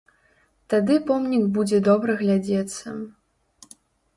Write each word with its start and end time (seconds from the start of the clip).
Тады 0.73 0.95
помнік 1.09 1.45
будзе 1.57 1.77
добра 1.89 2.15
глядзецца. 2.23 2.95